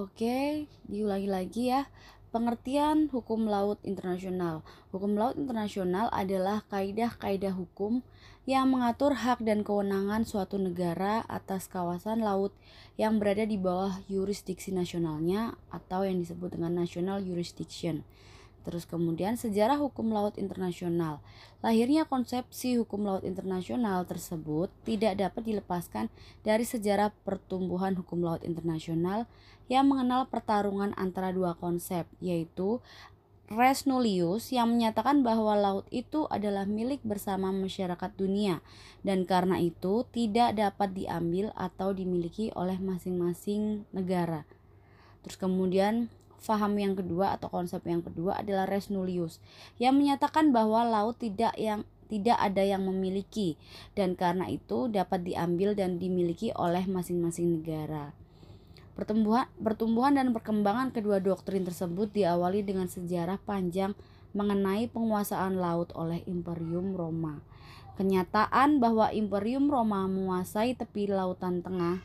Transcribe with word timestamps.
Oke, 0.00 0.64
diulangi 0.88 1.28
lagi 1.28 1.62
ya. 1.68 1.84
Pengertian 2.32 3.12
hukum 3.12 3.44
laut 3.44 3.76
internasional. 3.84 4.64
Hukum 4.96 5.12
laut 5.12 5.36
internasional 5.36 6.08
adalah 6.08 6.64
kaidah-kaidah 6.72 7.52
hukum 7.52 8.00
yang 8.48 8.72
mengatur 8.72 9.12
hak 9.12 9.44
dan 9.44 9.60
kewenangan 9.60 10.24
suatu 10.24 10.56
negara 10.56 11.20
atas 11.28 11.68
kawasan 11.68 12.24
laut 12.24 12.56
yang 12.96 13.20
berada 13.20 13.44
di 13.44 13.60
bawah 13.60 14.00
yurisdiksi 14.08 14.72
nasionalnya 14.72 15.60
atau 15.68 16.08
yang 16.08 16.16
disebut 16.16 16.56
dengan 16.56 16.80
national 16.80 17.20
jurisdiction. 17.20 18.00
Terus 18.60 18.84
kemudian 18.84 19.40
sejarah 19.40 19.80
hukum 19.80 20.12
laut 20.12 20.36
internasional. 20.36 21.24
Lahirnya 21.64 22.04
konsepsi 22.04 22.76
hukum 22.76 23.08
laut 23.08 23.24
internasional 23.24 24.04
tersebut 24.04 24.68
tidak 24.84 25.16
dapat 25.16 25.42
dilepaskan 25.48 26.12
dari 26.44 26.68
sejarah 26.68 27.12
pertumbuhan 27.24 27.96
hukum 27.96 28.20
laut 28.20 28.44
internasional 28.44 29.24
yang 29.70 29.88
mengenal 29.88 30.28
pertarungan 30.28 30.92
antara 30.98 31.30
dua 31.30 31.56
konsep, 31.56 32.04
yaitu 32.18 32.82
res 33.50 33.82
nullius 33.82 34.54
yang 34.54 34.70
menyatakan 34.70 35.26
bahwa 35.26 35.58
laut 35.58 35.86
itu 35.90 36.30
adalah 36.30 36.70
milik 36.70 37.02
bersama 37.02 37.50
masyarakat 37.50 38.14
dunia 38.14 38.62
dan 39.02 39.26
karena 39.26 39.58
itu 39.58 40.06
tidak 40.14 40.54
dapat 40.54 40.94
diambil 40.94 41.50
atau 41.58 41.90
dimiliki 41.90 42.54
oleh 42.54 42.78
masing-masing 42.78 43.90
negara. 43.90 44.46
Terus 45.26 45.34
kemudian 45.34 46.14
faham 46.40 46.74
yang 46.80 46.96
kedua 46.96 47.36
atau 47.36 47.52
konsep 47.52 47.84
yang 47.84 48.00
kedua 48.00 48.40
adalah 48.40 48.64
res 48.64 48.88
nullius 48.88 49.38
yang 49.76 49.94
menyatakan 49.94 50.50
bahwa 50.50 50.82
laut 50.82 51.20
tidak 51.20 51.52
yang 51.60 51.84
tidak 52.10 52.34
ada 52.42 52.66
yang 52.66 52.82
memiliki 52.82 53.54
dan 53.94 54.18
karena 54.18 54.50
itu 54.50 54.90
dapat 54.90 55.22
diambil 55.22 55.78
dan 55.78 56.02
dimiliki 56.02 56.50
oleh 56.58 56.82
masing-masing 56.90 57.62
negara. 57.62 58.10
Pertumbuhan, 58.98 59.46
pertumbuhan 59.62 60.18
dan 60.18 60.34
perkembangan 60.34 60.90
kedua 60.90 61.22
doktrin 61.22 61.62
tersebut 61.62 62.10
diawali 62.10 62.66
dengan 62.66 62.90
sejarah 62.90 63.38
panjang 63.38 63.94
mengenai 64.34 64.90
penguasaan 64.90 65.56
laut 65.56 65.94
oleh 65.94 66.26
Imperium 66.26 66.98
Roma. 66.98 67.38
Kenyataan 67.94 68.82
bahwa 68.82 69.14
Imperium 69.14 69.70
Roma 69.70 70.04
menguasai 70.10 70.74
tepi 70.74 71.06
lautan 71.06 71.62
tengah 71.62 72.02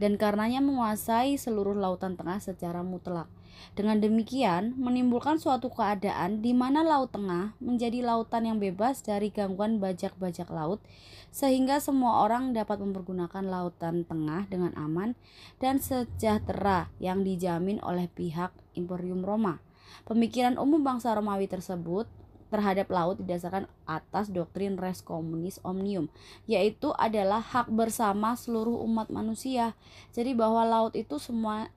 dan 0.00 0.18
karenanya 0.18 0.58
menguasai 0.64 1.36
seluruh 1.38 1.76
lautan 1.78 2.18
tengah 2.18 2.42
secara 2.42 2.80
mutlak 2.82 3.30
dengan 3.72 4.00
demikian, 4.04 4.76
menimbulkan 4.76 5.40
suatu 5.40 5.72
keadaan 5.72 6.44
di 6.44 6.52
mana 6.52 6.84
Laut 6.84 7.08
Tengah 7.08 7.56
menjadi 7.56 8.04
lautan 8.04 8.44
yang 8.44 8.58
bebas 8.60 9.00
dari 9.00 9.32
gangguan 9.32 9.80
bajak-bajak 9.80 10.52
laut, 10.52 10.84
sehingga 11.32 11.80
semua 11.80 12.20
orang 12.28 12.52
dapat 12.52 12.84
mempergunakan 12.84 13.44
lautan 13.48 14.04
tengah 14.04 14.44
dengan 14.52 14.76
aman 14.76 15.16
dan 15.56 15.80
sejahtera 15.80 16.92
yang 17.00 17.24
dijamin 17.24 17.80
oleh 17.80 18.12
pihak 18.12 18.52
Imperium 18.76 19.24
Roma. 19.24 19.64
Pemikiran 20.04 20.60
umum 20.60 20.84
bangsa 20.84 21.16
Romawi 21.16 21.48
tersebut 21.48 22.04
terhadap 22.52 22.92
laut 22.92 23.16
didasarkan 23.16 23.64
atas 23.88 24.28
doktrin 24.28 24.76
res 24.76 25.00
communis 25.00 25.56
omnium, 25.64 26.12
yaitu 26.44 26.92
adalah 27.00 27.40
hak 27.40 27.72
bersama 27.72 28.36
seluruh 28.36 28.76
umat 28.84 29.08
manusia. 29.08 29.72
Jadi 30.12 30.36
bahwa 30.36 30.68
laut 30.68 30.92
itu 30.92 31.16
semua 31.16 31.72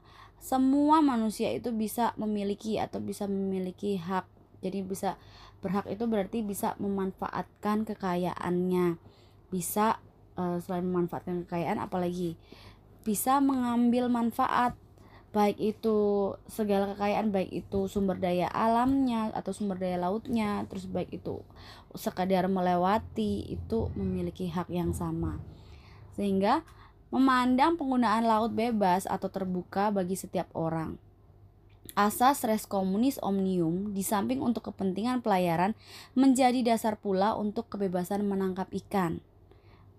semua 0.45 1.01
manusia 1.01 1.49
itu 1.57 1.73
bisa 1.73 2.13
memiliki 2.21 2.77
atau 2.77 3.01
bisa 3.01 3.25
memiliki 3.25 3.97
hak. 3.97 4.29
Jadi 4.61 4.85
bisa 4.85 5.17
berhak 5.65 5.89
itu 5.89 6.05
berarti 6.05 6.45
bisa 6.45 6.77
memanfaatkan 6.77 7.81
kekayaannya. 7.89 9.01
Bisa 9.49 9.97
uh, 10.37 10.61
selain 10.61 10.85
memanfaatkan 10.85 11.49
kekayaan 11.49 11.81
apalagi? 11.81 12.37
Bisa 13.01 13.41
mengambil 13.41 14.05
manfaat 14.05 14.77
baik 15.33 15.57
itu 15.57 15.97
segala 16.45 16.93
kekayaan 16.93 17.33
baik 17.33 17.65
itu 17.65 17.91
sumber 17.91 18.15
daya 18.21 18.47
alamnya 18.47 19.35
atau 19.35 19.51
sumber 19.51 19.75
daya 19.75 19.99
lautnya 19.99 20.63
terus 20.71 20.87
baik 20.87 21.11
itu 21.11 21.43
sekadar 21.91 22.47
melewati 22.47 23.43
itu 23.49 23.89
memiliki 23.97 24.45
hak 24.47 24.69
yang 24.69 24.93
sama. 24.93 25.41
Sehingga 26.13 26.61
memandang 27.13 27.77
penggunaan 27.77 28.25
laut 28.25 28.51
bebas 28.51 29.05
atau 29.05 29.29
terbuka 29.29 29.93
bagi 29.93 30.17
setiap 30.17 30.49
orang. 30.57 30.97
Asas 31.93 32.43
res 32.43 32.65
communis 32.67 33.21
omnium 33.21 33.95
di 33.95 34.03
samping 34.03 34.43
untuk 34.43 34.67
kepentingan 34.73 35.21
pelayaran 35.21 35.77
menjadi 36.17 36.75
dasar 36.75 36.97
pula 36.97 37.37
untuk 37.37 37.69
kebebasan 37.69 38.25
menangkap 38.25 38.67
ikan. 38.73 39.21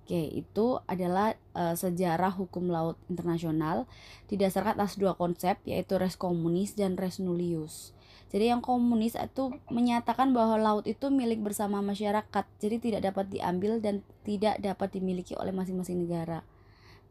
Oke, 0.05 0.23
itu 0.39 0.79
adalah 0.87 1.35
e, 1.57 1.75
sejarah 1.75 2.31
hukum 2.37 2.71
laut 2.71 2.95
internasional 3.09 3.89
didasarkan 4.31 4.79
atas 4.79 5.01
dua 5.01 5.17
konsep 5.17 5.59
yaitu 5.65 5.97
res 5.97 6.21
communis 6.21 6.77
dan 6.77 7.01
res 7.01 7.17
nullius. 7.17 7.97
Jadi 8.29 8.51
yang 8.51 8.61
komunis 8.61 9.17
itu 9.17 9.55
menyatakan 9.71 10.35
bahwa 10.35 10.59
laut 10.59 10.85
itu 10.85 11.09
milik 11.09 11.41
bersama 11.41 11.81
masyarakat, 11.81 12.45
jadi 12.59 12.77
tidak 12.83 13.01
dapat 13.09 13.31
diambil 13.31 13.79
dan 13.79 14.03
tidak 14.27 14.59
dapat 14.59 14.91
dimiliki 14.95 15.33
oleh 15.39 15.55
masing-masing 15.55 16.03
negara 16.03 16.43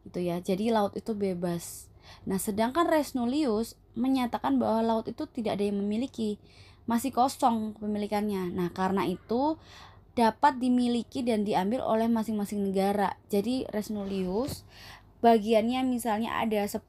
gitu 0.06 0.22
ya 0.22 0.38
jadi 0.38 0.70
laut 0.70 0.94
itu 0.94 1.12
bebas 1.12 1.90
nah 2.22 2.38
sedangkan 2.38 2.86
Resnulius 2.86 3.74
menyatakan 3.98 4.62
bahwa 4.62 4.82
laut 4.96 5.06
itu 5.10 5.26
tidak 5.26 5.58
ada 5.58 5.66
yang 5.66 5.82
memiliki 5.82 6.38
masih 6.86 7.10
kosong 7.10 7.74
kepemilikannya 7.74 8.54
nah 8.54 8.70
karena 8.70 9.02
itu 9.04 9.58
dapat 10.16 10.62
dimiliki 10.62 11.20
dan 11.26 11.44
diambil 11.44 11.82
oleh 11.82 12.06
masing-masing 12.06 12.62
negara 12.62 13.18
jadi 13.26 13.66
Resnulius 13.74 14.62
bagiannya 15.20 15.82
misalnya 15.82 16.38
ada 16.38 16.62
10 16.62 16.86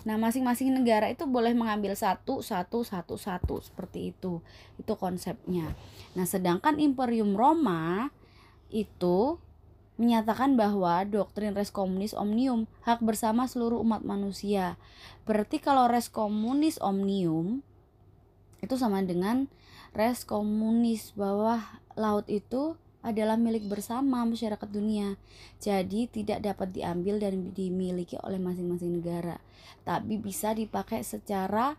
Nah, 0.00 0.16
masing-masing 0.16 0.72
negara 0.72 1.12
itu 1.12 1.28
boleh 1.28 1.52
mengambil 1.52 1.92
satu, 1.92 2.40
satu, 2.40 2.80
satu, 2.80 3.20
satu 3.20 3.60
seperti 3.60 4.16
itu. 4.16 4.40
Itu 4.80 4.96
konsepnya. 4.96 5.76
Nah, 6.16 6.24
sedangkan 6.24 6.80
Imperium 6.80 7.36
Roma 7.36 8.08
itu 8.72 9.36
menyatakan 10.00 10.56
bahwa 10.56 11.04
doktrin 11.04 11.52
res 11.52 11.68
komunis 11.68 12.16
omnium 12.16 12.64
hak 12.88 13.04
bersama 13.04 13.44
seluruh 13.44 13.84
umat 13.84 14.00
manusia. 14.00 14.80
Berarti 15.28 15.60
kalau 15.60 15.92
res 15.92 16.08
komunis 16.08 16.80
omnium 16.80 17.60
itu 18.64 18.74
sama 18.80 19.04
dengan 19.04 19.52
res 19.92 20.24
komunis 20.24 21.12
bahwa 21.12 21.60
laut 22.00 22.24
itu 22.32 22.80
adalah 23.04 23.36
milik 23.36 23.68
bersama 23.68 24.24
masyarakat 24.24 24.68
dunia. 24.68 25.20
Jadi 25.60 26.08
tidak 26.08 26.44
dapat 26.44 26.72
diambil 26.72 27.20
dan 27.20 27.52
dimiliki 27.52 28.16
oleh 28.20 28.40
masing-masing 28.40 29.00
negara, 29.00 29.36
tapi 29.84 30.16
bisa 30.16 30.56
dipakai 30.56 31.04
secara 31.04 31.76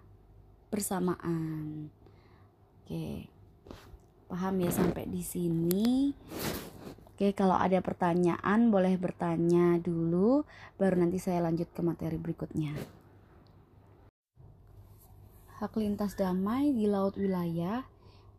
bersamaan. 0.70 1.90
Oke. 2.86 3.30
Paham 4.32 4.64
ya 4.64 4.72
sampai 4.72 5.06
di 5.12 5.20
sini? 5.20 6.16
Oke, 7.22 7.38
kalau 7.38 7.54
ada 7.54 7.78
pertanyaan 7.86 8.74
boleh 8.74 8.98
bertanya 8.98 9.78
dulu, 9.78 10.42
baru 10.82 11.06
nanti 11.06 11.22
saya 11.22 11.46
lanjut 11.46 11.70
ke 11.70 11.86
materi 11.86 12.18
berikutnya. 12.18 12.74
Hak 15.62 15.78
lintas 15.78 16.18
damai 16.18 16.74
di 16.74 16.90
laut 16.90 17.14
wilayah 17.22 17.86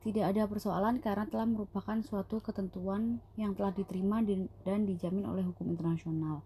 tidak 0.03 0.35
ada 0.35 0.51
persoalan 0.51 0.99
karena 0.99 1.31
telah 1.31 1.47
merupakan 1.47 1.95
suatu 2.03 2.43
ketentuan 2.43 3.23
yang 3.39 3.55
telah 3.55 3.71
diterima 3.71 4.19
dan 4.67 4.81
dijamin 4.83 5.31
oleh 5.31 5.47
hukum 5.47 5.71
internasional. 5.71 6.43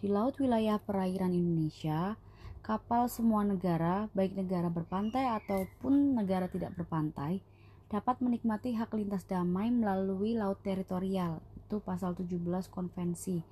Di 0.00 0.08
laut 0.08 0.40
wilayah 0.40 0.80
perairan 0.80 1.36
Indonesia, 1.36 2.16
kapal 2.64 3.12
semua 3.12 3.44
negara, 3.44 4.08
baik 4.16 4.32
negara 4.32 4.72
berpantai 4.72 5.28
ataupun 5.44 6.16
negara 6.16 6.48
tidak 6.48 6.72
berpantai, 6.72 7.44
dapat 7.92 8.16
menikmati 8.24 8.72
hak 8.72 8.96
lintas 8.96 9.28
damai 9.28 9.68
melalui 9.68 10.40
laut 10.40 10.56
teritorial 10.64 11.44
itu 11.66 11.82
pasal 11.82 12.14
17 12.14 12.38
konvensi. 12.70 13.42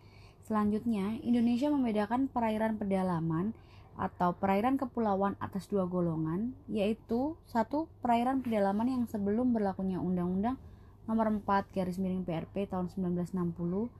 Selanjutnya, 0.47 1.19
Indonesia 1.27 1.67
membedakan 1.75 2.31
perairan 2.31 2.79
pedalaman 2.79 3.51
atau 3.99 4.39
perairan 4.39 4.79
kepulauan 4.79 5.35
atas 5.43 5.67
dua 5.67 5.91
golongan, 5.91 6.55
yaitu 6.71 7.35
satu 7.51 7.91
perairan 7.99 8.39
pedalaman 8.41 8.87
yang 8.87 9.03
sebelum 9.11 9.51
berlakunya 9.51 9.99
Undang-Undang 9.99 10.59
Nomor 11.05 11.29
4 11.29 11.69
garis 11.77 12.01
miring 12.01 12.25
PRP 12.25 12.65
tahun 12.73 12.89
1960 12.89 13.93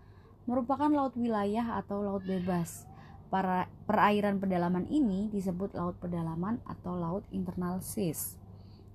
merupakan 0.49 0.89
laut 0.89 1.13
wilayah 1.21 1.77
atau 1.77 2.01
laut 2.01 2.25
bebas. 2.25 2.89
Para 3.29 3.69
perairan 3.85 4.41
pedalaman 4.41 4.89
ini 4.89 5.29
disebut 5.29 5.77
laut 5.77 6.01
pedalaman 6.01 6.65
atau 6.65 6.97
laut 6.97 7.25
internal 7.29 7.85
seas. 7.85 8.41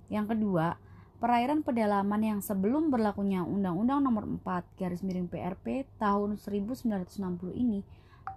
Yang 0.09 0.33
kedua, 0.33 0.81
perairan 1.19 1.68
pedalaman 1.68 2.24
yang 2.24 2.39
sebelum 2.39 2.88
berlakunya 2.88 3.44
Undang-Undang 3.44 4.00
Nomor 4.07 4.24
4 4.39 4.80
Garis 4.80 5.04
Miring 5.04 5.27
PRP 5.27 5.83
tahun 6.00 6.39
1960 6.39 7.19
ini 7.60 7.83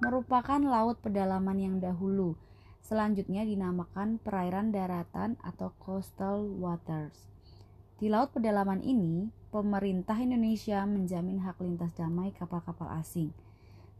merupakan 0.02 0.58
laut 0.58 0.99
pedalaman 0.99 1.62
yang 1.62 1.76
dahulu. 1.79 2.34
Selanjutnya 2.82 3.46
dinamakan 3.46 4.19
perairan 4.19 4.75
daratan 4.75 5.38
atau 5.46 5.70
coastal 5.79 6.43
waters. 6.58 7.31
Di 8.02 8.11
laut 8.11 8.34
pedalaman 8.34 8.82
ini, 8.82 9.31
pemerintah 9.55 10.19
Indonesia 10.19 10.82
menjamin 10.82 11.38
hak 11.46 11.62
lintas 11.62 11.94
damai 11.94 12.34
kapal-kapal 12.34 12.90
asing. 12.99 13.31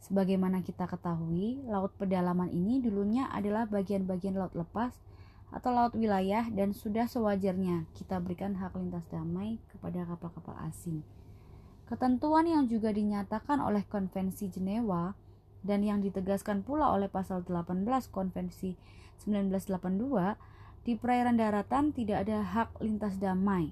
Sebagaimana 0.03 0.67
kita 0.67 0.91
ketahui, 0.91 1.63
laut 1.71 1.95
pedalaman 1.95 2.51
ini 2.51 2.83
dulunya 2.83 3.31
adalah 3.31 3.71
bagian-bagian 3.71 4.35
laut 4.35 4.51
lepas 4.59 4.91
atau 5.53 5.69
laut 5.69 5.93
wilayah 5.93 6.49
dan 6.49 6.73
sudah 6.73 7.05
sewajarnya 7.05 7.85
kita 7.93 8.17
berikan 8.25 8.57
hak 8.57 8.73
lintas 8.73 9.05
damai 9.13 9.61
kepada 9.69 10.09
kapal-kapal 10.09 10.57
asing. 10.65 11.05
Ketentuan 11.93 12.49
yang 12.49 12.65
juga 12.65 12.89
dinyatakan 12.89 13.61
oleh 13.61 13.85
Konvensi 13.85 14.49
Jenewa 14.49 15.13
dan 15.61 15.85
yang 15.85 16.01
ditegaskan 16.01 16.65
pula 16.65 16.89
oleh 16.89 17.13
pasal 17.13 17.45
18 17.45 17.85
Konvensi 18.09 18.81
1982 19.29 20.89
di 20.89 20.97
perairan 20.99 21.37
daratan 21.37 21.93
tidak 21.93 22.25
ada 22.27 22.43
hak 22.43 22.81
lintas 22.81 23.21
damai. 23.21 23.71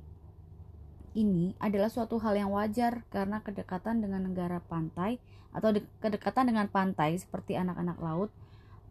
Ini 1.10 1.58
adalah 1.58 1.90
suatu 1.90 2.22
hal 2.22 2.38
yang 2.38 2.54
wajar 2.54 3.02
karena 3.10 3.42
kedekatan 3.42 3.98
dengan 3.98 4.30
negara 4.30 4.62
pantai 4.62 5.18
atau 5.50 5.74
kedekatan 5.98 6.54
dengan 6.54 6.70
pantai 6.70 7.18
seperti 7.18 7.58
anak-anak 7.58 7.98
laut, 7.98 8.30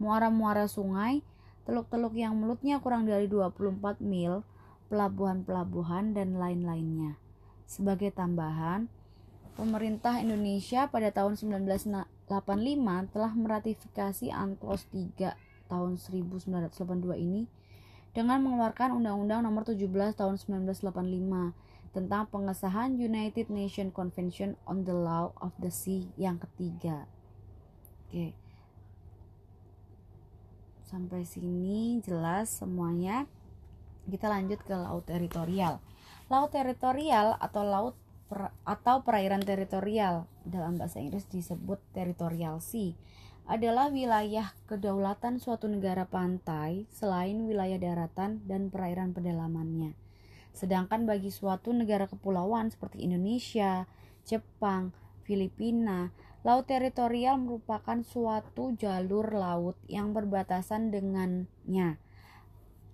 muara-muara 0.03 0.68
sungai, 0.68 1.24
teluk-teluk 1.69 2.18
yang 2.18 2.33
melutnya 2.33 2.81
kurang 2.81 3.06
dari 3.06 3.30
24 3.30 4.01
mil, 4.01 4.42
pelabuhan-pelabuhan 4.89 6.18
dan 6.18 6.33
lain-lainnya. 6.42 7.21
Sebagai 7.69 8.10
tambahan, 8.10 8.89
pemerintah 9.54 10.18
Indonesia 10.18 10.89
pada 10.89 11.13
tahun 11.13 11.38
1985 11.38 12.25
telah 13.13 13.31
meratifikasi 13.38 14.25
UNCLOS 14.33 14.89
3 14.89 15.38
tahun 15.69 16.01
1982 16.01 16.74
ini 17.21 17.45
dengan 18.18 18.42
mengeluarkan 18.42 18.98
Undang-Undang 18.98 19.45
Nomor 19.45 19.69
17 19.69 19.86
Tahun 20.18 20.36
1985 20.42 21.94
tentang 21.94 22.25
pengesahan 22.33 22.98
United 22.98 23.54
Nations 23.54 23.94
Convention 23.94 24.57
on 24.66 24.89
the 24.89 24.98
Law 24.98 25.38
of 25.38 25.54
the 25.62 25.69
Sea 25.69 26.10
yang 26.18 26.42
ketiga. 26.42 27.06
Oke. 28.10 28.48
Sampai 30.89 31.21
sini 31.21 32.01
jelas 32.01 32.50
semuanya. 32.50 33.30
Kita 34.09 34.25
lanjut 34.25 34.57
ke 34.65 34.74
laut 34.74 35.06
teritorial. 35.06 35.77
Laut 36.33 36.50
teritorial 36.50 37.38
atau 37.38 37.62
laut 37.62 37.94
per, 38.25 38.50
atau 38.65 39.06
perairan 39.06 39.45
teritorial 39.45 40.25
dalam 40.41 40.81
bahasa 40.81 40.97
Inggris 40.97 41.30
disebut 41.30 41.77
territorial 41.94 42.57
sea 42.57 42.97
adalah 43.45 43.94
wilayah 43.94 44.50
kedaulatan 44.65 45.38
suatu 45.38 45.69
negara 45.69 46.09
pantai 46.09 46.89
selain 46.89 47.38
wilayah 47.45 47.77
daratan 47.77 48.42
dan 48.50 48.74
perairan 48.74 49.13
pedalamannya. 49.13 49.94
Sedangkan 50.57 51.06
bagi 51.06 51.30
suatu 51.30 51.69
negara 51.69 52.09
kepulauan 52.09 52.74
seperti 52.74 53.06
Indonesia, 53.06 53.85
Jepang, 54.25 54.89
Filipina, 55.21 56.09
laut 56.39 56.65
teritorial 56.71 57.36
merupakan 57.36 58.00
suatu 58.00 58.71
jalur 58.80 59.36
laut 59.36 59.75
yang 59.91 60.15
berbatasan 60.15 60.88
dengannya 60.88 62.00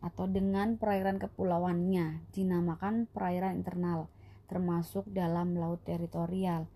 atau 0.01 0.25
dengan 0.29 0.77
perairan 0.77 1.17
kepulauannya 1.21 2.25
dinamakan 2.33 3.09
perairan 3.09 3.61
internal 3.61 4.09
termasuk 4.45 5.09
dalam 5.09 5.57
laut 5.57 5.81
teritorial. 5.81 6.69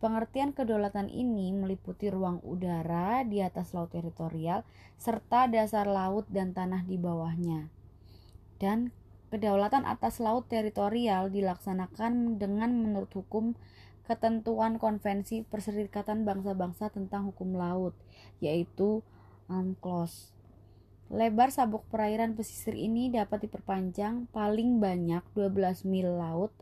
Pengertian 0.00 0.56
kedaulatan 0.56 1.12
ini 1.12 1.52
meliputi 1.52 2.08
ruang 2.08 2.40
udara 2.40 3.20
di 3.20 3.44
atas 3.44 3.76
laut 3.76 3.92
teritorial 3.92 4.64
serta 4.96 5.44
dasar 5.44 5.84
laut 5.84 6.24
dan 6.32 6.56
tanah 6.56 6.88
di 6.88 6.96
bawahnya. 6.96 7.68
Dan 8.56 8.96
kedaulatan 9.28 9.84
atas 9.84 10.16
laut 10.16 10.48
teritorial 10.48 11.28
dilaksanakan 11.28 12.40
dengan 12.40 12.72
menurut 12.80 13.12
hukum 13.12 13.52
ketentuan 14.04 14.80
Konvensi 14.80 15.42
Perserikatan 15.44 16.24
Bangsa-Bangsa 16.28 16.92
tentang 16.92 17.32
Hukum 17.32 17.56
Laut, 17.56 17.96
yaitu 18.38 19.04
UNCLOS. 19.50 20.32
Lebar 21.10 21.50
sabuk 21.50 21.82
perairan 21.90 22.38
pesisir 22.38 22.78
ini 22.78 23.10
dapat 23.10 23.50
diperpanjang 23.50 24.30
paling 24.30 24.78
banyak 24.78 25.26
12 25.34 25.82
mil 25.82 26.06
laut 26.06 26.54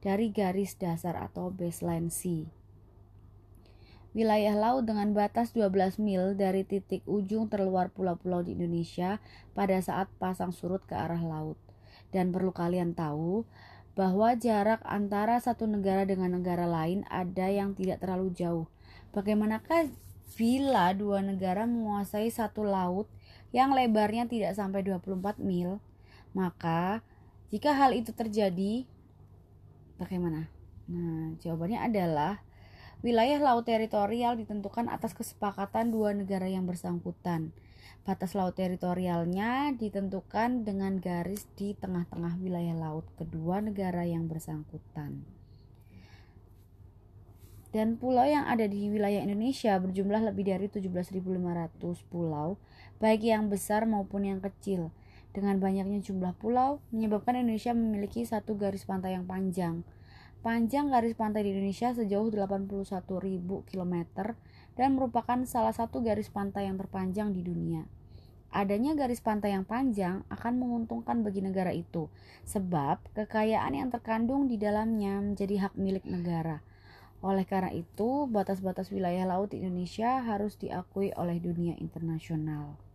dari 0.00 0.32
garis 0.32 0.72
dasar 0.80 1.20
atau 1.20 1.52
baseline 1.52 2.08
sea. 2.08 2.48
Wilayah 4.16 4.56
laut 4.56 4.88
dengan 4.88 5.12
batas 5.12 5.52
12 5.52 6.00
mil 6.00 6.32
dari 6.32 6.64
titik 6.64 7.04
ujung 7.04 7.52
terluar 7.52 7.92
pulau-pulau 7.92 8.40
di 8.40 8.56
Indonesia 8.56 9.20
pada 9.52 9.76
saat 9.84 10.08
pasang 10.16 10.56
surut 10.56 10.80
ke 10.88 10.96
arah 10.96 11.20
laut. 11.20 11.60
Dan 12.08 12.32
perlu 12.32 12.48
kalian 12.48 12.96
tahu 12.96 13.44
bahwa 13.96 14.36
jarak 14.36 14.84
antara 14.84 15.40
satu 15.40 15.64
negara 15.64 16.04
dengan 16.04 16.36
negara 16.36 16.68
lain 16.68 17.02
ada 17.08 17.48
yang 17.48 17.72
tidak 17.72 18.04
terlalu 18.04 18.30
jauh. 18.36 18.68
Bagaimanakah 19.16 19.88
bila 20.36 20.92
dua 20.92 21.24
negara 21.24 21.64
menguasai 21.64 22.28
satu 22.28 22.62
laut 22.62 23.08
yang 23.56 23.72
lebarnya 23.72 24.28
tidak 24.28 24.52
sampai 24.52 24.84
24 24.84 25.40
mil? 25.40 25.80
Maka, 26.36 27.00
jika 27.48 27.72
hal 27.72 27.96
itu 27.96 28.12
terjadi, 28.12 28.84
Bagaimana? 29.96 30.52
Nah, 30.92 31.32
jawabannya 31.40 31.80
adalah 31.80 32.44
wilayah 33.00 33.40
laut 33.40 33.64
teritorial 33.64 34.36
ditentukan 34.36 34.92
atas 34.92 35.16
kesepakatan 35.16 35.88
dua 35.88 36.12
negara 36.12 36.44
yang 36.44 36.68
bersangkutan. 36.68 37.56
Batas 38.06 38.38
laut 38.38 38.54
teritorialnya 38.54 39.74
ditentukan 39.74 40.62
dengan 40.62 41.02
garis 41.02 41.42
di 41.58 41.74
tengah-tengah 41.74 42.38
wilayah 42.38 42.78
laut 42.78 43.02
kedua 43.18 43.58
negara 43.58 44.06
yang 44.06 44.30
bersangkutan. 44.30 45.26
Dan 47.74 47.98
pulau 47.98 48.22
yang 48.22 48.46
ada 48.46 48.62
di 48.70 48.86
wilayah 48.94 49.26
Indonesia 49.26 49.74
berjumlah 49.82 50.22
lebih 50.22 50.46
dari 50.46 50.70
17.500 50.70 51.82
pulau, 52.06 52.62
baik 53.02 53.26
yang 53.26 53.50
besar 53.50 53.90
maupun 53.90 54.22
yang 54.22 54.38
kecil. 54.38 54.94
Dengan 55.34 55.58
banyaknya 55.58 55.98
jumlah 55.98 56.38
pulau, 56.38 56.78
menyebabkan 56.94 57.42
Indonesia 57.42 57.74
memiliki 57.74 58.22
satu 58.22 58.54
garis 58.54 58.86
pantai 58.86 59.18
yang 59.18 59.26
panjang. 59.26 59.82
Panjang 60.46 60.94
garis 60.94 61.18
pantai 61.18 61.42
di 61.42 61.58
Indonesia 61.58 61.90
sejauh 61.90 62.30
81.000 62.30 63.02
km 63.66 63.94
dan 64.76 64.94
merupakan 64.94 65.42
salah 65.48 65.72
satu 65.72 66.04
garis 66.04 66.28
pantai 66.28 66.68
yang 66.68 66.76
terpanjang 66.76 67.32
di 67.32 67.42
dunia. 67.42 67.88
Adanya 68.54 68.94
garis 68.96 69.20
pantai 69.20 69.52
yang 69.52 69.66
panjang 69.66 70.22
akan 70.30 70.62
menguntungkan 70.62 71.20
bagi 71.26 71.42
negara 71.42 71.74
itu, 71.74 72.08
sebab 72.46 73.02
kekayaan 73.12 73.74
yang 73.74 73.90
terkandung 73.90 74.46
di 74.46 74.56
dalamnya 74.56 75.18
menjadi 75.20 75.68
hak 75.68 75.74
milik 75.76 76.06
negara. 76.06 76.62
Oleh 77.24 77.42
karena 77.48 77.74
itu, 77.74 78.30
batas-batas 78.30 78.92
wilayah 78.94 79.26
laut 79.26 79.50
di 79.50 79.64
Indonesia 79.64 80.22
harus 80.22 80.54
diakui 80.60 81.10
oleh 81.16 81.42
dunia 81.42 81.74
internasional. 81.80 82.85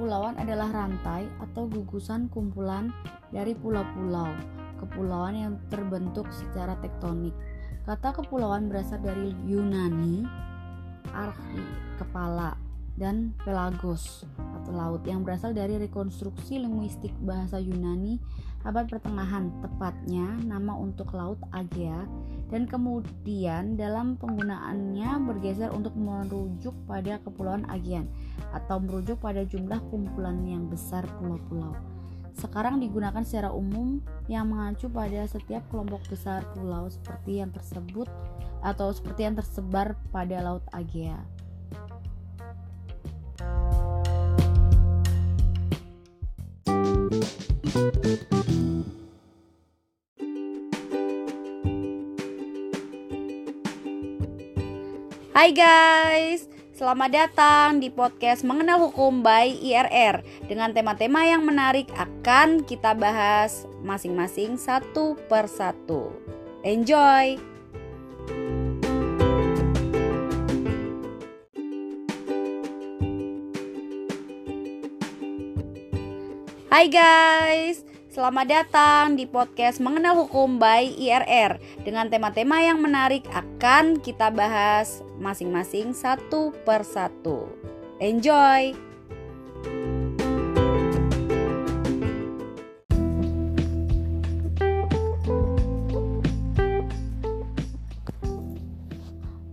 Kepulauan 0.00 0.40
adalah 0.40 0.72
rantai 0.72 1.28
atau 1.44 1.68
gugusan 1.68 2.32
kumpulan 2.32 2.88
dari 3.36 3.52
pulau-pulau, 3.52 4.32
kepulauan 4.80 5.36
yang 5.36 5.54
terbentuk 5.68 6.24
secara 6.32 6.72
tektonik. 6.80 7.36
Kata 7.84 8.16
kepulauan 8.16 8.72
berasal 8.72 8.96
dari 9.04 9.36
Yunani, 9.44 10.24
archi, 11.12 11.60
kepala, 12.00 12.56
dan 12.98 13.36
pelagos 13.42 14.24
atau 14.38 14.72
laut 14.74 15.02
yang 15.06 15.22
berasal 15.22 15.54
dari 15.54 15.78
rekonstruksi 15.78 16.58
linguistik 16.58 17.14
bahasa 17.22 17.58
Yunani 17.58 18.18
abad 18.60 18.92
pertengahan, 18.92 19.48
tepatnya 19.64 20.36
nama 20.44 20.76
untuk 20.76 21.16
laut 21.16 21.40
Agea 21.48 22.04
dan 22.52 22.68
kemudian 22.68 23.80
dalam 23.80 24.20
penggunaannya 24.20 25.22
bergeser 25.24 25.72
untuk 25.72 25.96
merujuk 25.96 26.76
pada 26.84 27.16
kepulauan 27.24 27.64
Aegean 27.72 28.04
atau 28.52 28.82
merujuk 28.82 29.16
pada 29.22 29.46
jumlah 29.48 29.80
kumpulan 29.88 30.44
yang 30.44 30.68
besar 30.68 31.08
pulau-pulau. 31.16 31.72
Sekarang 32.36 32.80
digunakan 32.80 33.20
secara 33.24 33.52
umum 33.52 34.00
yang 34.28 34.48
mengacu 34.48 34.88
pada 34.92 35.24
setiap 35.28 35.64
kelompok 35.72 36.04
besar 36.08 36.44
pulau 36.52 36.88
seperti 36.88 37.40
yang 37.40 37.50
tersebut 37.52 38.08
atau 38.60 38.92
seperti 38.92 39.24
yang 39.24 39.36
tersebar 39.40 39.96
pada 40.12 40.40
Laut 40.44 40.64
Agea. 40.72 41.16
Hai 47.80 47.88
guys, 55.56 56.44
selamat 56.76 57.08
datang 57.08 57.80
di 57.80 57.88
podcast 57.88 58.44
Mengenal 58.44 58.84
Hukum 58.84 59.24
by 59.24 59.48
IRR 59.64 60.20
Dengan 60.44 60.76
tema-tema 60.76 61.24
yang 61.24 61.40
menarik 61.40 61.88
akan 61.96 62.68
kita 62.68 62.92
bahas 62.92 63.64
masing-masing 63.80 64.60
satu 64.60 65.16
per 65.32 65.48
satu 65.48 66.12
Enjoy! 66.60 67.49
Hai 76.70 76.86
guys, 76.86 77.82
Selamat 78.14 78.46
datang 78.46 79.18
di 79.18 79.26
podcast 79.26 79.82
Mengenal 79.82 80.14
Hukum 80.14 80.62
by 80.62 80.86
IRR 81.02 81.58
dengan 81.82 82.06
tema-tema 82.06 82.62
yang 82.62 82.78
menarik 82.78 83.26
akan 83.34 83.98
kita 83.98 84.30
bahas 84.30 85.02
masing-masing 85.18 85.90
satu 85.90 86.54
per 86.62 86.86
satu. 86.86 87.50
Enjoy! 87.98 88.70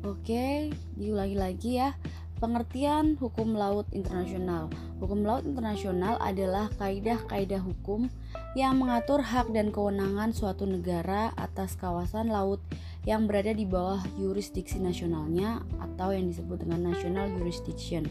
Oke, 0.05 0.69
diulangi 0.93 1.33
lagi 1.33 1.81
ya. 1.81 1.97
Pengertian 2.37 3.17
hukum 3.17 3.57
laut 3.57 3.89
internasional. 3.89 4.69
Hukum 4.97 5.21
laut 5.21 5.45
internasional 5.45 6.17
adalah 6.17 6.73
kaidah-kaidah 6.81 7.61
hukum 7.61 8.09
yang 8.57 8.81
mengatur 8.81 9.21
hak 9.21 9.53
dan 9.53 9.69
kewenangan 9.69 10.33
suatu 10.33 10.65
negara 10.65 11.29
atas 11.37 11.77
kawasan 11.77 12.33
laut 12.33 12.57
yang 13.05 13.29
berada 13.29 13.53
di 13.53 13.63
bawah 13.69 14.01
yurisdiksi 14.17 14.81
nasionalnya 14.81 15.61
atau 15.77 16.17
yang 16.17 16.25
disebut 16.33 16.65
dengan 16.65 16.91
national 16.91 17.29
jurisdiction. 17.37 18.09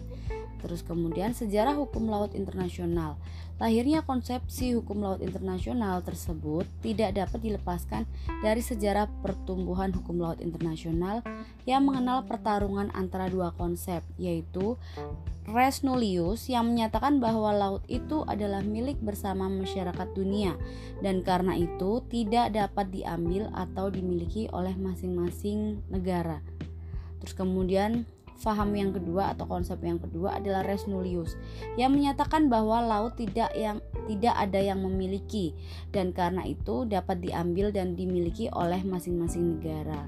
Terus 0.66 0.82
kemudian 0.82 1.30
sejarah 1.30 1.78
hukum 1.78 2.10
laut 2.10 2.34
internasional. 2.34 3.14
Lahirnya 3.62 4.02
konsepsi 4.02 4.74
hukum 4.74 4.98
laut 4.98 5.22
internasional 5.22 6.02
tersebut 6.02 6.66
tidak 6.82 7.14
dapat 7.14 7.38
dilepaskan 7.38 8.02
dari 8.42 8.58
sejarah 8.58 9.06
pertumbuhan 9.22 9.94
hukum 9.94 10.18
laut 10.18 10.42
internasional 10.42 11.22
yang 11.70 11.86
mengenal 11.86 12.26
pertarungan 12.26 12.90
antara 12.98 13.30
dua 13.30 13.54
konsep, 13.54 14.02
yaitu 14.18 14.74
res 15.46 15.86
nullius 15.86 16.50
yang 16.50 16.66
menyatakan 16.66 17.22
bahwa 17.22 17.54
laut 17.54 17.86
itu 17.86 18.26
adalah 18.26 18.66
milik 18.66 18.98
bersama 18.98 19.46
masyarakat 19.46 20.08
dunia 20.18 20.58
dan 20.98 21.22
karena 21.22 21.54
itu 21.54 22.02
tidak 22.10 22.58
dapat 22.58 22.90
diambil 22.90 23.46
atau 23.54 23.86
dimiliki 23.86 24.50
oleh 24.50 24.74
masing-masing 24.74 25.78
negara. 25.86 26.42
Terus 27.22 27.32
kemudian 27.38 28.04
Faham 28.36 28.76
yang 28.76 28.92
kedua 28.92 29.32
atau 29.32 29.48
konsep 29.48 29.80
yang 29.80 29.96
kedua 29.96 30.36
adalah 30.36 30.60
res 30.60 30.84
nullius 30.84 31.40
yang 31.80 31.96
menyatakan 31.96 32.52
bahwa 32.52 32.84
laut 32.84 33.16
tidak 33.16 33.48
yang 33.56 33.80
tidak 34.04 34.36
ada 34.36 34.60
yang 34.60 34.84
memiliki 34.84 35.56
dan 35.90 36.12
karena 36.12 36.44
itu 36.44 36.84
dapat 36.84 37.24
diambil 37.24 37.72
dan 37.72 37.96
dimiliki 37.96 38.52
oleh 38.52 38.84
masing-masing 38.84 39.56
negara. 39.56 40.04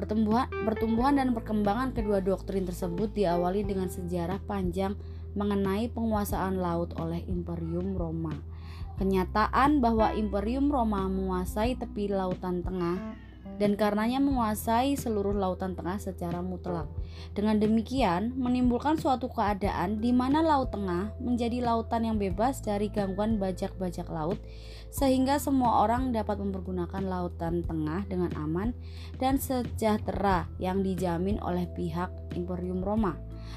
Pertumbuhan, 0.00 0.48
pertumbuhan 0.64 1.20
dan 1.20 1.36
perkembangan 1.36 1.92
kedua 1.92 2.24
doktrin 2.24 2.64
tersebut 2.64 3.12
diawali 3.12 3.68
dengan 3.68 3.92
sejarah 3.92 4.40
panjang 4.48 4.96
mengenai 5.36 5.92
penguasaan 5.92 6.56
laut 6.56 6.96
oleh 6.96 7.20
Imperium 7.28 7.92
Roma. 7.96 8.32
Kenyataan 8.96 9.80
bahwa 9.80 10.12
Imperium 10.12 10.68
Roma 10.68 11.04
menguasai 11.08 11.76
tepi 11.76 12.12
lautan 12.12 12.60
tengah 12.64 13.16
dan 13.56 13.74
karenanya 13.74 14.20
menguasai 14.22 14.94
seluruh 14.94 15.34
lautan 15.34 15.74
tengah 15.74 15.96
secara 15.96 16.44
mutlak. 16.44 16.86
Dengan 17.34 17.58
demikian, 17.58 18.36
menimbulkan 18.36 19.00
suatu 19.00 19.32
keadaan 19.32 19.98
di 19.98 20.14
mana 20.14 20.44
laut 20.44 20.70
tengah 20.70 21.10
menjadi 21.18 21.64
lautan 21.64 22.06
yang 22.06 22.16
bebas 22.16 22.62
dari 22.62 22.92
gangguan 22.92 23.40
bajak-bajak 23.40 24.06
laut 24.12 24.38
sehingga 24.90 25.38
semua 25.38 25.86
orang 25.86 26.10
dapat 26.10 26.42
mempergunakan 26.42 27.02
lautan 27.06 27.62
tengah 27.62 28.02
dengan 28.10 28.34
aman 28.34 28.74
dan 29.22 29.38
sejahtera 29.38 30.50
yang 30.58 30.82
dijamin 30.82 31.38
oleh 31.40 31.70
pihak 31.78 32.10
Imperium 32.34 32.82
Roma. 32.82 33.14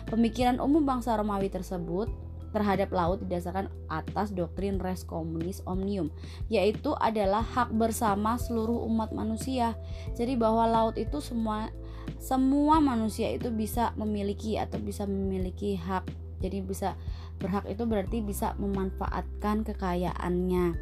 Pemikiran 0.09 0.61
umum 0.61 0.85
bangsa 0.85 1.17
Romawi 1.17 1.49
tersebut 1.49 2.09
terhadap 2.53 2.93
laut 2.93 3.19
didasarkan 3.25 3.67
atas 3.89 4.31
doktrin 4.31 4.77
res 4.77 5.01
communis 5.01 5.65
omnium, 5.65 6.13
yaitu 6.47 6.93
adalah 7.01 7.41
hak 7.41 7.73
bersama 7.73 8.37
seluruh 8.37 8.85
umat 8.85 9.09
manusia. 9.11 9.73
Jadi 10.13 10.37
bahwa 10.37 10.69
laut 10.69 10.95
itu 10.95 11.17
semua 11.19 11.73
semua 12.21 12.79
manusia 12.79 13.33
itu 13.33 13.49
bisa 13.49 13.91
memiliki 13.97 14.55
atau 14.61 14.77
bisa 14.77 15.09
memiliki 15.09 15.75
hak. 15.75 16.05
Jadi 16.39 16.61
bisa 16.61 16.95
berhak 17.41 17.65
itu 17.65 17.83
berarti 17.83 18.21
bisa 18.21 18.53
memanfaatkan 18.61 19.65
kekayaannya. 19.65 20.75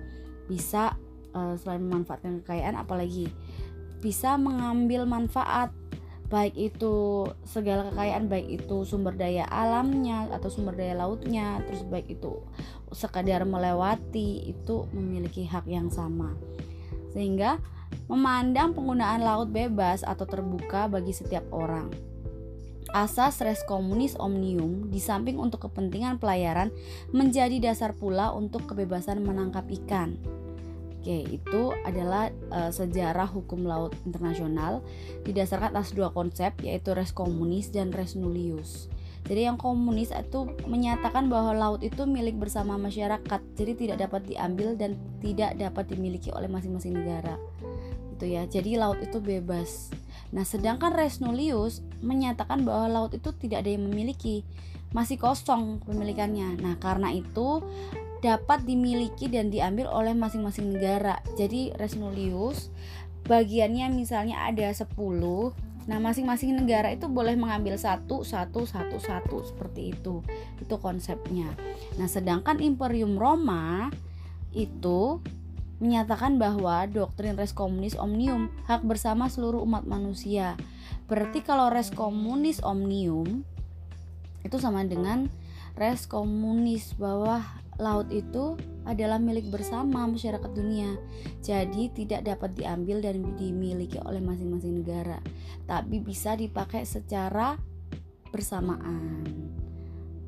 Bisa 0.51 0.99
uh, 1.31 1.55
selain 1.55 1.81
memanfaatkan 1.85 2.43
kekayaan 2.43 2.75
apalagi 2.75 3.31
bisa 4.01 4.35
mengambil 4.35 5.05
manfaat 5.05 5.69
baik 6.31 6.55
itu 6.55 7.27
segala 7.43 7.91
kekayaan 7.91 8.31
baik 8.31 8.63
itu 8.63 8.87
sumber 8.87 9.11
daya 9.19 9.43
alamnya 9.51 10.31
atau 10.31 10.47
sumber 10.47 10.79
daya 10.79 10.95
lautnya 10.95 11.59
terus 11.67 11.83
baik 11.83 12.07
itu 12.07 12.39
sekadar 12.95 13.43
melewati 13.43 14.47
itu 14.47 14.87
memiliki 14.95 15.43
hak 15.43 15.67
yang 15.67 15.91
sama 15.91 16.31
sehingga 17.11 17.59
memandang 18.07 18.71
penggunaan 18.71 19.19
laut 19.19 19.51
bebas 19.51 20.07
atau 20.07 20.23
terbuka 20.23 20.87
bagi 20.87 21.11
setiap 21.11 21.43
orang 21.51 21.91
Asas 22.91 23.39
res 23.39 23.63
communis 23.63 24.19
omnium 24.19 24.91
di 24.91 24.99
samping 24.99 25.39
untuk 25.39 25.63
kepentingan 25.63 26.19
pelayaran 26.19 26.75
menjadi 27.15 27.71
dasar 27.71 27.95
pula 27.95 28.35
untuk 28.35 28.67
kebebasan 28.67 29.23
menangkap 29.23 29.63
ikan. 29.79 30.19
Oke, 31.01 31.25
itu 31.33 31.73
adalah 31.81 32.29
uh, 32.53 32.69
sejarah 32.69 33.25
hukum 33.25 33.65
laut 33.65 33.97
internasional 34.05 34.85
didasarkan 35.25 35.73
atas 35.73 35.97
dua 35.97 36.13
konsep 36.13 36.53
yaitu 36.61 36.93
res 36.93 37.09
komunis 37.09 37.73
dan 37.73 37.89
res 37.89 38.13
nullius. 38.13 38.85
Jadi 39.25 39.49
yang 39.49 39.57
komunis 39.57 40.13
itu 40.13 40.45
menyatakan 40.69 41.25
bahwa 41.25 41.57
laut 41.57 41.81
itu 41.81 42.05
milik 42.05 42.37
bersama 42.37 42.77
masyarakat, 42.77 43.41
jadi 43.57 43.73
tidak 43.73 43.97
dapat 44.05 44.29
diambil 44.29 44.77
dan 44.77 44.93
tidak 45.25 45.57
dapat 45.57 45.89
dimiliki 45.89 46.29
oleh 46.37 46.45
masing-masing 46.45 46.93
negara. 46.93 47.41
Itu 48.13 48.29
ya. 48.29 48.45
Jadi 48.45 48.77
laut 48.77 49.01
itu 49.01 49.17
bebas. 49.17 49.89
Nah, 50.29 50.45
sedangkan 50.45 50.93
res 50.93 51.17
nullius 51.17 51.81
menyatakan 52.05 52.61
bahwa 52.61 53.01
laut 53.01 53.17
itu 53.17 53.33
tidak 53.41 53.65
ada 53.65 53.73
yang 53.73 53.89
memiliki, 53.89 54.45
masih 54.93 55.17
kosong 55.17 55.81
pemilikannya. 55.81 56.61
Nah, 56.61 56.77
karena 56.77 57.09
itu 57.09 57.65
dapat 58.21 58.63
dimiliki 58.69 59.27
dan 59.27 59.49
diambil 59.49 59.89
oleh 59.89 60.13
masing-masing 60.13 60.77
negara. 60.77 61.19
Jadi 61.35 61.73
res 61.75 61.97
nullius 61.97 62.69
bagiannya 63.25 63.89
misalnya 63.93 64.45
ada 64.45 64.69
10. 64.69 64.93
Nah, 65.89 65.97
masing-masing 65.97 66.53
negara 66.53 66.93
itu 66.93 67.09
boleh 67.09 67.33
mengambil 67.33 67.73
satu, 67.73 68.21
satu, 68.21 68.69
satu, 68.69 69.01
satu 69.01 69.41
seperti 69.41 69.97
itu. 69.97 70.21
Itu 70.61 70.77
konsepnya. 70.77 71.49
Nah, 71.97 72.05
sedangkan 72.05 72.61
Imperium 72.61 73.17
Roma 73.17 73.89
itu 74.53 75.17
menyatakan 75.81 76.37
bahwa 76.37 76.85
doktrin 76.85 77.33
res 77.33 77.57
communis 77.57 77.97
omnium 77.97 78.53
hak 78.69 78.85
bersama 78.85 79.25
seluruh 79.25 79.65
umat 79.65 79.89
manusia. 79.89 80.53
Berarti 81.09 81.41
kalau 81.41 81.73
res 81.73 81.89
communis 81.89 82.61
omnium 82.61 83.41
itu 84.45 84.57
sama 84.61 84.85
dengan 84.85 85.33
res 85.73 86.05
komunis 86.05 86.93
bahwa 87.01 87.41
laut 87.81 88.07
itu 88.13 88.53
adalah 88.85 89.17
milik 89.17 89.49
bersama 89.49 90.05
masyarakat 90.05 90.51
dunia. 90.53 90.93
Jadi 91.41 91.89
tidak 91.91 92.29
dapat 92.29 92.53
diambil 92.53 93.01
dan 93.01 93.25
dimiliki 93.35 93.97
oleh 94.05 94.21
masing-masing 94.21 94.85
negara, 94.85 95.17
tapi 95.65 95.97
bisa 95.97 96.37
dipakai 96.37 96.85
secara 96.85 97.57
bersamaan. 98.29 99.25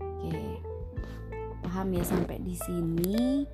Oke. 0.01 0.59
Paham 1.63 1.93
ya 1.93 2.03
sampai 2.05 2.41
di 2.41 2.57
sini? 2.57 3.45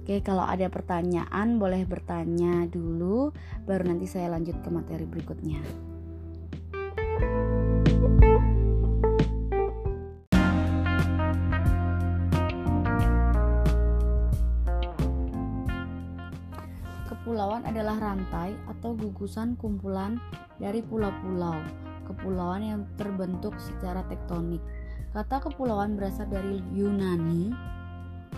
Oke, 0.00 0.24
kalau 0.24 0.44
ada 0.44 0.72
pertanyaan 0.72 1.60
boleh 1.60 1.84
bertanya 1.84 2.64
dulu 2.64 3.28
baru 3.68 3.92
nanti 3.92 4.08
saya 4.08 4.32
lanjut 4.32 4.56
ke 4.64 4.68
materi 4.72 5.04
berikutnya. 5.04 5.60
Kepulauan 17.58 17.74
adalah 17.74 17.98
rantai 17.98 18.54
atau 18.70 18.94
gugusan 18.94 19.58
kumpulan 19.58 20.22
dari 20.62 20.78
pulau-pulau 20.78 21.58
kepulauan 22.06 22.62
yang 22.62 22.80
terbentuk 22.94 23.50
secara 23.58 24.06
tektonik. 24.06 24.62
Kata 25.10 25.42
kepulauan 25.42 25.98
berasal 25.98 26.30
dari 26.30 26.62
Yunani, 26.70 27.50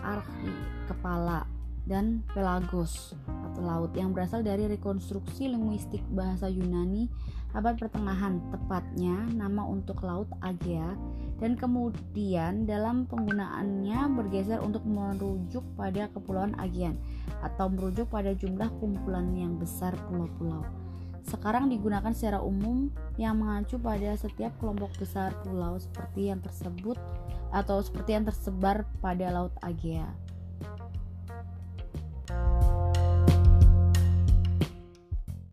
archi, 0.01 0.49
kepala, 0.89 1.45
dan 1.85 2.25
pelagos 2.33 3.13
atau 3.29 3.61
laut 3.61 3.93
yang 3.93 4.17
berasal 4.17 4.41
dari 4.41 4.65
rekonstruksi 4.73 5.53
linguistik 5.53 6.01
bahasa 6.17 6.49
Yunani 6.49 7.13
abad 7.51 7.75
pertengahan 7.79 8.39
tepatnya 8.55 9.27
nama 9.35 9.67
untuk 9.67 10.07
laut 10.07 10.31
Agea 10.39 10.95
dan 11.41 11.57
kemudian 11.57 12.69
dalam 12.69 13.09
penggunaannya 13.09 14.13
bergeser 14.15 14.61
untuk 14.61 14.85
merujuk 14.85 15.65
pada 15.75 16.07
kepulauan 16.13 16.53
Aegean 16.61 17.01
atau 17.41 17.73
merujuk 17.73 18.13
pada 18.13 18.37
jumlah 18.37 18.69
kumpulan 18.79 19.33
yang 19.33 19.57
besar 19.57 19.97
pulau-pulau. 20.07 20.63
Sekarang 21.25 21.73
digunakan 21.73 22.13
secara 22.13 22.41
umum 22.45 22.93
yang 23.17 23.41
mengacu 23.41 23.81
pada 23.81 24.17
setiap 24.17 24.53
kelompok 24.61 24.93
besar 25.01 25.33
pulau 25.45 25.81
seperti 25.81 26.29
yang 26.33 26.41
tersebut 26.45 26.97
atau 27.51 27.83
seperti 27.83 28.17
yang 28.17 28.25
tersebar 28.29 28.87
pada 29.01 29.33
laut 29.33 29.53
Agea. 29.65 30.30